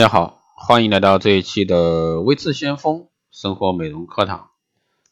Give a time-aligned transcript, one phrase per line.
[0.00, 4.48] 大家好，欢迎来到这一期的微智先锋生活美容课堂。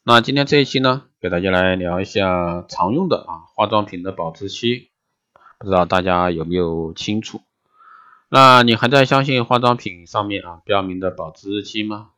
[0.03, 4.88] 那今天这一期呢，给大家来聊一下常用的啊化妆品的保质期，
[5.59, 7.43] 不知道大家有没有清楚？
[8.30, 12.12] 那你还在相信化妆品上面啊标明的保质日期吗？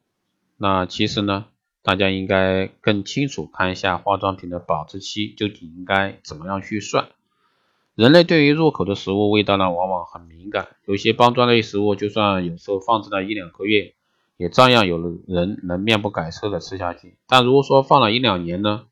[0.56, 1.46] 那其实呢，
[1.82, 7.08] 大家应该更清楚看一下化妆品的保质期究竟应该怎么样去算。
[7.96, 10.68] 人类对于入口的食物味道呢，往往很敏感。
[10.86, 13.94] 有些包装类食物，就算有时候放置了一两个月，
[14.38, 17.18] 也照样有人能面不改色的吃下去。
[17.26, 18.86] 但如果说放了一两年呢，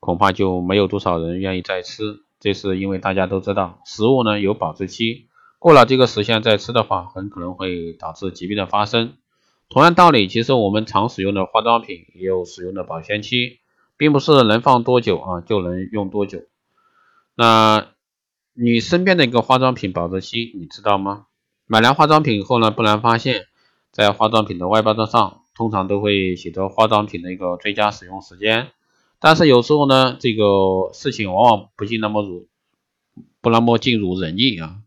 [0.00, 2.22] 恐怕就没有多少人愿意再吃。
[2.40, 5.26] 这是因为大家都知道，食物呢有保质期，
[5.58, 9.14] 过了这个时限再吃的话，很可能会导致疾病的发生。
[9.68, 13.58] 同样道理，其实我们常使用的化妆品也有使用的保鲜期，
[13.98, 16.44] 并不是能放多久啊就能用多久。
[17.34, 17.91] 那。
[18.54, 21.26] 你身边的一个化妆品保质期，你知道吗？
[21.66, 23.46] 买来化妆品以后呢，不难发现，
[23.90, 28.68] 在化妆品的外包装上，通常都会写着化妆品的一个最佳使用时间。
[29.18, 32.48] 但是有时候呢，这个事情往往不尽那么如
[33.40, 34.80] 不那么尽如人意啊。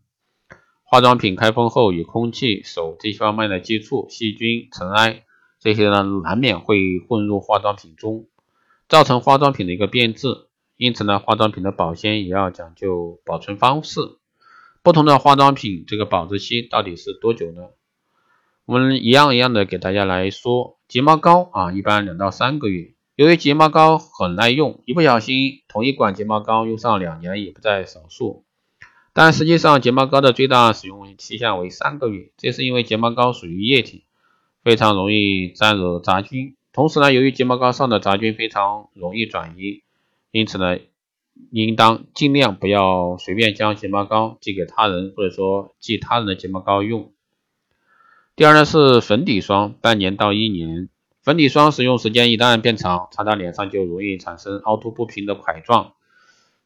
[0.84, 5.24] 化妆品开封后与空气、手这些方面的接触，细菌、尘埃
[5.58, 8.28] 这些呢，难免会混入化妆品中，
[8.88, 10.28] 造成化妆品的一个变质。
[10.76, 14.00] 因此呢，化妆品的保鲜也要讲究保存方式。
[14.82, 17.62] 不同的化妆品，这个保质期到底是多久呢？
[18.66, 22.92] 我们一样一样的给大家来说，睫毛膏啊，一般两到三个月。
[23.14, 28.44] 由于睫毛膏很耐用，一不小心同一管睫毛膏用上两年也不在少数。
[29.14, 34.04] 但实际上，睫毛膏的最大使用期限为三个月，这是因为睫毛膏属于液体，
[34.62, 36.54] 非常容易沾惹杂菌。
[36.72, 39.82] 同时呢，由于睫毛膏上的杂菌非常容易转移。
[40.36, 40.76] 因此呢，
[41.50, 47.14] 应当尽量不要随便将睫毛膏寄给他人，或者说寄他人的睫毛膏用。
[48.34, 50.90] 第二呢是粉底霜，半年到一年，
[51.22, 55.94] 粉底霜使用时间一旦变长，擦到脸上就容易产生凹凸不平的块状。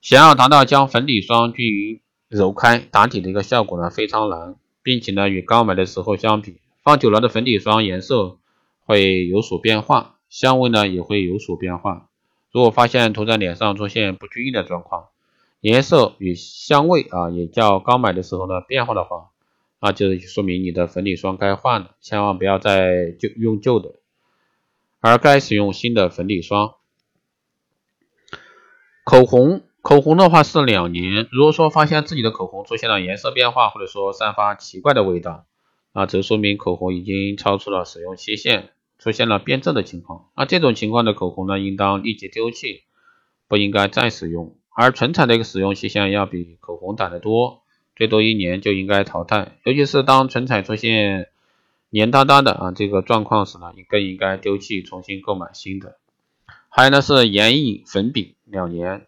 [0.01, 8.39] 想要达到将粉底霜均匀揉开打底的一个效果呢，非常难，并且呢，与刚买的时候相比，放久了的粉底霜颜色
[8.85, 12.09] 会有所变化，香味呢也会有所变化。
[12.53, 15.09] 如果发现涂在脸上出现不均匀的状况，
[15.61, 19.29] 颜色与香味啊也较刚买的时候呢变化的话，
[19.81, 23.95] 那就说明你的粉底霜该换了，千万不要再旧用旧的，
[25.01, 26.75] 而该使用新的粉底霜。
[29.05, 35.47] 口红，口红的话是两年，如果说发现自己的口红出现了颜色变化，或者说散发奇怪的味道，
[35.93, 38.71] 啊则说明口红已经超出了使用期限。
[39.01, 42.83] 出现了变质的情况，那这种情况的口红呢，应当立即丢弃，
[43.49, 44.55] 不应该再使用。
[44.77, 47.63] 而唇彩的一个使用期限要比口红短得多，
[47.97, 49.57] 最多一年就应该淘汰。
[49.65, 51.29] 尤其是当唇彩出现
[51.89, 55.97] 黏哒哒的啊这个状况时呢，你更应该丢弃，重新购买新的。
[56.69, 59.07] 还有呢是眼影粉饼两年，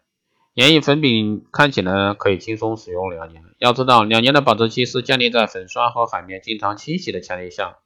[0.55, 3.43] 眼影粉饼看起来可以轻松使用两年。
[3.59, 7.77] 要知道，两年的保质期是建立在粉刷和海绵经常清洗的前提下。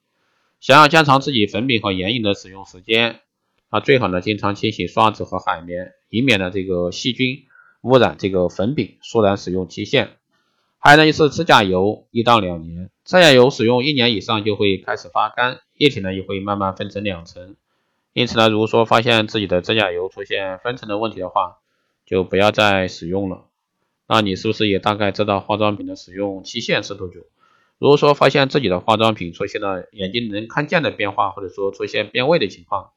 [0.60, 3.20] 想要加长自己粉饼和眼影的使用时间，
[3.72, 7.46] 那最好呢经常清洗刷子和海绵，以免呢这个细菌
[7.82, 10.12] 污染这个粉饼，缩短使用期限。
[10.80, 17.56] 还有呢就是指甲油一到两年，指甲油使用一年以上就会开始发干，液体呢也会慢慢分成两层。
[18.14, 21.58] 因此呢，如果说发现自己的指甲油出现分层的问题的话，
[22.06, 23.46] 就不要再使用了。
[24.08, 27.26] 那你是不是也大概知道化妆品的使用期限是多久？
[27.80, 32.94] 如果说发现自己的化妆品出现了眼睛能看见的变化，或者说出现变味的情况，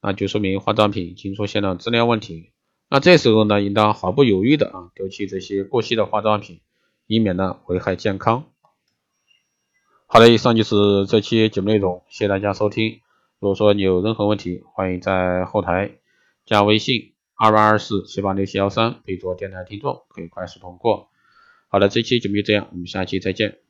[0.00, 2.52] 那就说明化妆品已经出现了质量问题。
[2.88, 6.60] 那这时候呢，应当毫不犹豫的啊丢弃这些过期的化妆品，
[7.06, 8.44] 以免呢危害健康。
[10.06, 13.00] 好的，以上就是这期节目内容，谢谢大家收听。
[13.40, 15.90] 如果说你有任何问题，欢迎在后台
[16.46, 21.08] 加微信二八二四七八六七幺三，备注电台听众，可以快速通过。
[21.68, 23.63] 好的，这期节目就这样，我们下期再见。